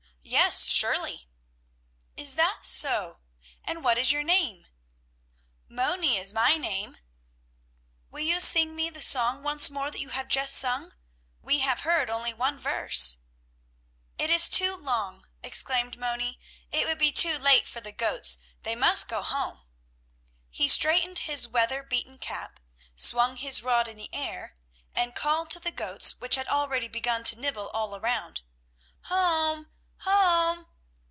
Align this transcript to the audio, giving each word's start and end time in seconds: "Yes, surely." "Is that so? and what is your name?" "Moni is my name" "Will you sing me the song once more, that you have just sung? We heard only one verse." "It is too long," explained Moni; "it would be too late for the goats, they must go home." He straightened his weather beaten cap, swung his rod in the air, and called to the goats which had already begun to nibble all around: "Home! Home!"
"Yes, 0.23 0.65
surely." 0.71 1.27
"Is 2.15 2.35
that 2.35 2.63
so? 2.63 3.19
and 3.65 3.83
what 3.83 3.97
is 3.97 4.13
your 4.13 4.23
name?" 4.23 4.65
"Moni 5.67 6.17
is 6.17 6.31
my 6.31 6.55
name" 6.55 6.97
"Will 8.11 8.21
you 8.23 8.39
sing 8.39 8.73
me 8.73 8.89
the 8.89 9.01
song 9.01 9.43
once 9.43 9.69
more, 9.69 9.91
that 9.91 9.99
you 9.99 10.09
have 10.09 10.29
just 10.29 10.55
sung? 10.55 10.93
We 11.41 11.59
heard 11.59 12.09
only 12.09 12.33
one 12.33 12.57
verse." 12.57 13.17
"It 14.17 14.29
is 14.29 14.47
too 14.47 14.73
long," 14.73 15.27
explained 15.43 15.97
Moni; 15.97 16.39
"it 16.71 16.87
would 16.87 16.97
be 16.99 17.11
too 17.11 17.37
late 17.37 17.67
for 17.67 17.81
the 17.81 17.91
goats, 17.91 18.37
they 18.61 18.75
must 18.75 19.09
go 19.09 19.21
home." 19.21 19.63
He 20.49 20.69
straightened 20.69 21.19
his 21.19 21.45
weather 21.45 21.83
beaten 21.83 22.17
cap, 22.19 22.61
swung 22.95 23.35
his 23.35 23.61
rod 23.63 23.89
in 23.89 23.97
the 23.97 24.13
air, 24.13 24.55
and 24.95 25.13
called 25.13 25.49
to 25.49 25.59
the 25.59 25.71
goats 25.71 26.15
which 26.21 26.35
had 26.35 26.47
already 26.47 26.87
begun 26.87 27.25
to 27.25 27.39
nibble 27.39 27.69
all 27.71 27.97
around: 27.97 28.43
"Home! 29.05 29.67
Home!" 30.03 30.67